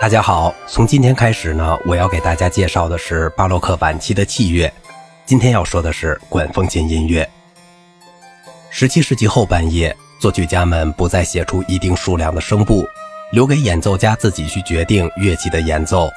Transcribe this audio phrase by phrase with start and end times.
[0.00, 4.72] 大家好，从今天开始呢，我要给大家介绍的是巴洛克晚期的器乐。
[5.26, 7.28] 今天要说的是管风琴音乐。
[8.70, 12.86] 十七世纪后半叶，作曲家们不再写出一定数量的声部，
[13.32, 16.08] 留给演奏家自己去决定乐器的演奏，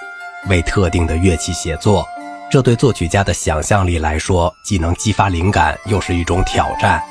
[0.48, 2.06] 为特定的乐器写作。
[2.52, 7.02] 这对作曲家的想象力来说，既能激发灵感，又是一种挑战。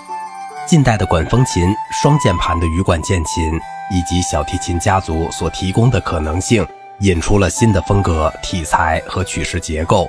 [0.68, 1.64] 近代的管风琴、
[2.00, 3.53] 双键盘的羽管键琴
[3.90, 6.67] 以及小提琴家族所提供的可能性，
[7.00, 10.08] 引出了新的风格、题材和曲式结构。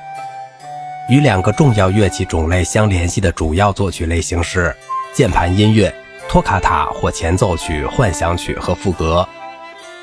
[1.09, 4.75] 与两个重要乐器种类相联系的主要作曲类型是
[5.13, 5.94] 键盘音乐、
[6.30, 9.27] 托卡塔或前奏曲、幻想曲和赋格、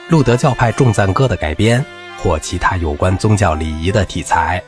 [0.09, 1.83] 路德教派众赞歌的改编
[2.19, 4.63] 或其他有关宗教礼仪的题材、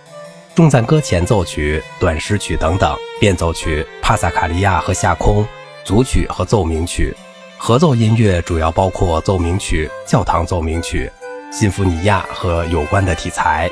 [0.54, 5.46] 众赞歌前奏曲、短诗曲等等、变奏曲、帕萨卡利亚和夏空。
[5.82, 7.16] 组曲和奏鸣曲，
[7.62, 11.12] 合奏音乐主要包括奏鸣曲、教堂奏鸣曲、
[11.52, 13.68] 新福尼亚和有关的题材；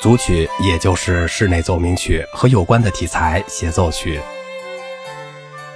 [0.00, 4.18] 组曲也就是室内奏鸣曲和有关的题材协奏曲。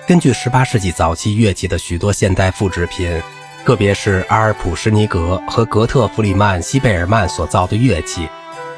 [0.07, 3.21] 根据18世纪早期乐器的许多现代复制品，
[3.67, 8.27] 特别是阿尔普施尼格和格特弗里曼西贝尔曼所造的乐器，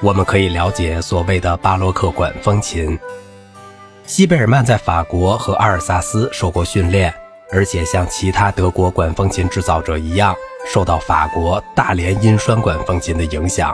[0.03, 2.99] 我们可以了解所谓的巴洛克管风琴。
[4.05, 7.15] 西贝尔曼在法国和阿尔萨斯受过训练，
[7.55, 10.35] 而且像其他德国管风琴制造者一样，
[10.67, 13.73] 受到法国大连音栓管风琴的影响，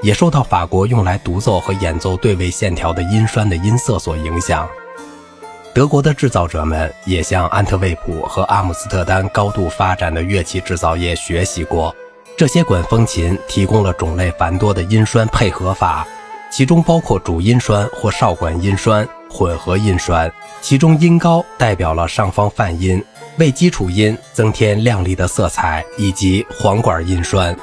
[0.00, 4.66] 也受到法国用来独奏和演奏对位线条的音栓的音色所影响。
[5.74, 11.94] 德国的制造者们也向安特卫普和阿姆斯特丹高度发展的乐器制造业学习过。
[12.34, 16.06] 这些管风琴提供了种类繁多的音栓配合法，
[16.50, 19.06] 其中包括主音栓或哨管音栓。
[19.30, 20.32] 混合音栓，
[20.62, 23.04] 其中音高代表了上方泛音，
[23.38, 27.56] 为基础音增添亮丽的色彩，以及簧管音栓。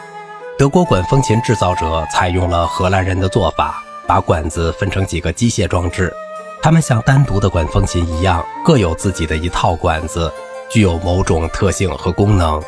[0.57, 6.13] 德国管风琴制造者采用了荷兰人的做法，把管子分成几个机械装置，
[6.61, 10.31] 它们像单独的管风琴一样，各有自己的一套管子，
[10.69, 12.63] 具有某种特性和功能。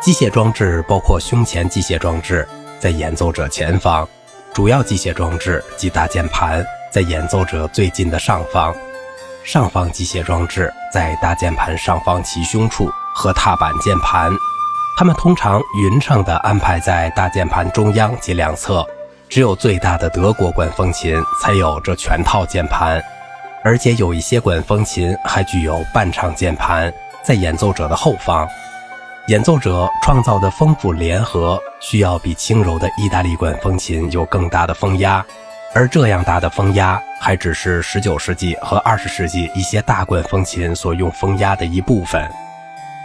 [0.00, 2.46] 机械装置包括胸前机械装置，
[2.78, 4.06] 在演奏者前方；
[4.52, 6.64] 主要机械装置及大键盘。
[6.92, 8.72] 在演奏者最近的上方，
[9.44, 14.32] 上方机械装置在大键盘上方齐胸处和踏板键盘，
[14.96, 18.84] 它们通常匀称地安排在大键盘中央及两侧。
[19.28, 23.02] 只有最大的德国管风琴才有这全套键盘，
[23.62, 26.90] 而且有一些管风琴还具有半唱键盘，
[27.22, 28.48] 在演奏者的后方。
[29.28, 35.24] 演奏者创造的丰富联合需要比轻柔的意大利管风琴有更大的风压。
[35.74, 42.30] 而这样大的风压，还只是19世纪和20世纪一些大管风琴所用风压的一部分。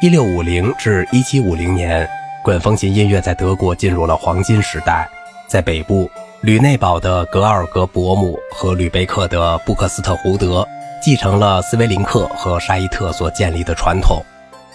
[0.04, 2.08] 1650至1750年，
[2.44, 5.10] 管风琴音乐在德国进入了黄金时代。
[5.48, 6.08] 在北部，
[6.42, 10.66] 吕内堡的格奥尔格伯姆和吕贝克的布克斯特胡德
[11.02, 14.24] 继承了斯维林克和沙伊特所建立的传统。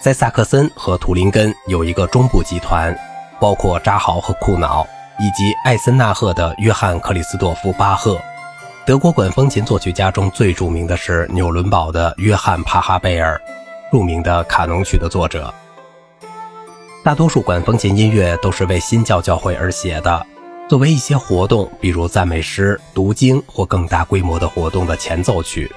[0.01, 2.93] 在萨克森和图林根有一个中部集团，
[3.39, 4.85] 包括扎豪和库瑙。
[5.19, 8.21] 以及艾森纳赫的约翰·克里斯多夫·巴赫，
[8.85, 13.41] 德国管风琴作曲家中最著名的是纽伦堡的约翰·帕哈贝尔，
[13.93, 15.53] 著名的卡农曲的作者。
[17.03, 20.27] 大多数管风琴音乐都是为新教教会而写的，
[20.69, 25.71] 作为一些活动，比如赞美诗、读经或更大规模的活动的前奏曲。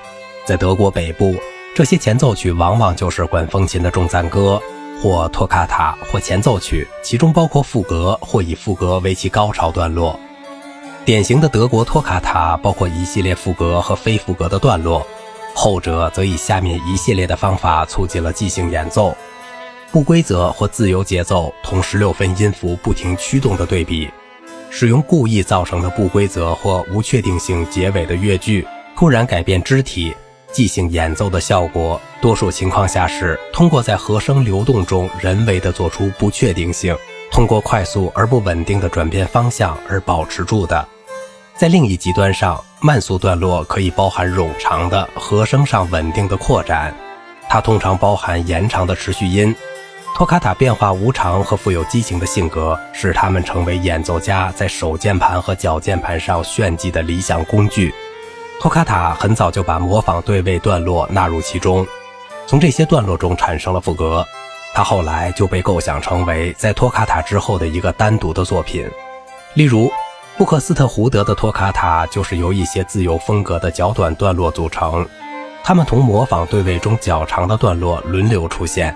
[0.45, 1.35] 在德国北部，
[1.75, 4.61] 这些前奏曲往往就是管风琴的重赞歌。
[5.01, 10.19] 或托卡塔或前奏曲，其中包括赋格或以赋格为其高潮段落。
[11.05, 15.05] 典型的德国托卡塔包括一系列赋格和非赋格的段落，
[15.55, 19.15] 后者则以下面一系列的方法促进了即兴演奏：
[19.91, 24.09] 不规则或自由节奏同十六分音符不停驱动的对比，
[24.69, 30.13] 使用故意造成的不规则或无确定性结尾的乐句，突然改变肢体。
[30.57, 36.97] 即兴演奏的效果，多数情况下是通过在和声流动中人为的做出不确定性，
[37.31, 40.83] 通过快速而不稳定的转变方向而保持住的。
[41.55, 46.91] 在另一极端上，慢速段落可以包含冗长的和声上稳定的扩展，
[47.47, 49.55] 它通常包含延长的持续音。
[50.15, 57.93] 托卡塔变化无常和富有激情的性格，使它们成为演奏家在手键盘和脚键盘上炫技的理想工具。
[58.59, 61.85] 托卡塔很早就把模仿对位段落纳入其中，
[62.47, 64.25] 从这些段落中产生了赋格。
[64.73, 68.89] 它后来就被构想成为在托卡塔之后的一个单独的作品。
[69.53, 69.91] 例如，
[70.37, 75.07] 布克斯特胡德的托卡塔就是由一些自由风格的较短段落组成，
[75.63, 78.95] 它们同模仿对位中较长的段落轮流出现，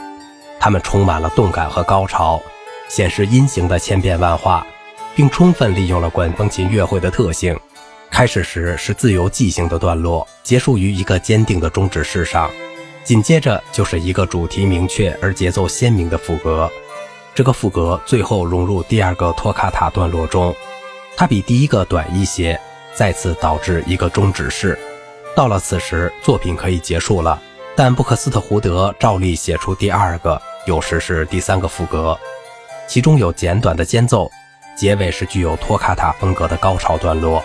[0.60, 2.42] 它们充满了动感和高潮，
[2.88, 4.66] 显示音型的千变万化。
[5.14, 7.54] 并充分利用了管风琴乐会的特性。
[8.12, 12.52] 开始时是自由即兴的段落，结束于一个坚定的终止式上，
[13.06, 16.70] 紧接着就是一个主题明确而节奏鲜明的副歌。
[17.34, 20.54] 这个副歌最后融入第二个托卡塔段落中，
[21.16, 22.60] 它比第一个短一些，
[22.94, 24.78] 再次导致一个终止式。
[25.34, 27.42] 到了此时，作品可以结束了，
[27.78, 32.20] 但布克斯特胡德照例写出第二个，有时是第三个副歌，
[32.88, 34.30] 其中有简短的间奏，
[34.78, 37.42] 结尾是具有托卡塔风格的高潮段落。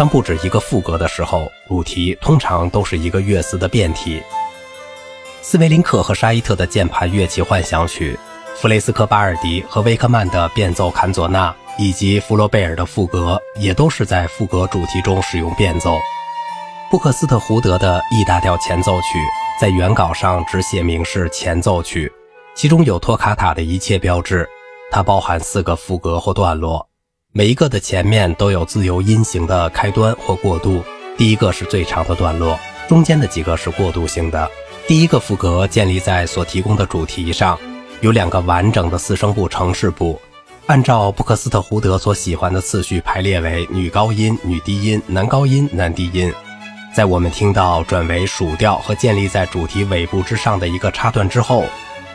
[0.00, 4.22] 当不止一个副歌的时候，主题通常都是一个乐思的变体。
[5.42, 8.18] 斯维林克和沙伊特的键盘乐器幻想曲，
[8.56, 15.98] 弗雷斯科巴尔迪和威克曼的变奏坎佐纳，以及弗罗贝尔的副歌，也都是在副歌主题中使用变奏。
[16.90, 19.18] 布克斯特胡德的 E 大调前奏曲，
[19.60, 22.10] 在原稿上只写明是前奏曲，
[22.54, 24.48] 其中有托卡塔的一切标志，
[24.90, 26.89] 它包含四个副歌或段落。
[27.32, 30.82] 每一个的前面都有自由音型的开端或过渡。
[31.16, 34.50] 第一个是最长的段落，中间的几个是过渡性的。
[34.88, 37.56] 第一个副歌建立在所提供的主题上，
[38.00, 40.20] 有两个完整的四声部城市部，
[40.66, 46.34] 按照布克斯特胡德所喜欢的次序排列为女高音、女低音、男高音、男低音。
[46.92, 51.64] 在我们听到转为属调和建立在主题尾部之上的一个插段之后，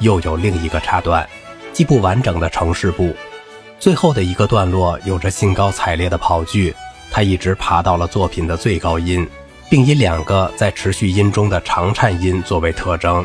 [0.01, 1.25] 又有另一个插段，
[1.71, 3.15] 既不完整的城市部。
[3.85, 6.73] 最后的一个段落有着兴高采烈的跑句，
[7.11, 9.29] 它一直爬到了作品的最高音，
[9.69, 13.23] 并以两个在持续音中的长颤音作为特征。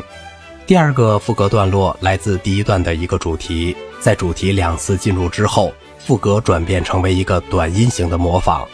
[0.67, 8.67] 第二个副歌段落来自第一段的一个主题，在主题两次进入之后，副歌转变成为一个短音型的模仿，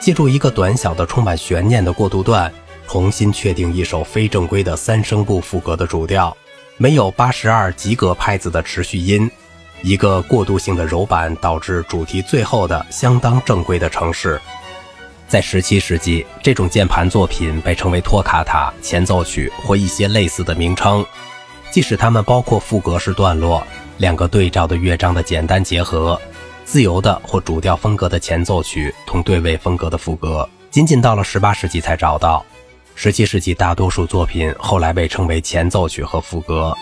[0.00, 2.52] 借助一个短小的充满悬念的过渡段，
[2.86, 6.36] 重新确定一首非正规的三声部副歌的主调，
[6.76, 9.28] 没有八十二及格拍子的持续音。
[9.82, 14.40] 一个过渡性的柔板导致主题最后的相当正规的城市，
[15.26, 21.04] 在17世纪，这种键盘作品被称为托卡塔前奏曲或一些类似的名称，
[21.72, 26.20] 即使它们包括副格式段落、两个对照的乐章的简单结合、
[26.64, 32.44] 自由的或主调风格的前奏曲同对位风格的副歌，仅仅到了18世纪才找到。
[32.96, 36.72] 17世纪大多数作品后来被称为前奏曲和副歌。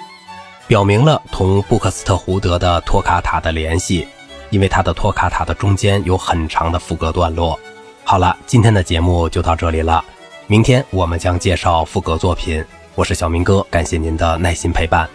[0.71, 4.07] 表明了同布克斯特胡德的托卡塔的联系，
[4.51, 7.59] 因为他的托卡塔的中间有很长的副歌段落。
[8.05, 10.05] 好了，今天的节目就到这里了，
[10.47, 12.65] 明天我们将介绍副歌作品。
[12.95, 15.11] 我是小明哥，感谢您的耐心陪伴。